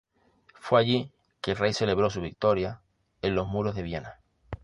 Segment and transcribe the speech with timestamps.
[0.55, 2.81] Fue allí que el rey celebró su victoria
[3.21, 4.17] en los muros de Viena.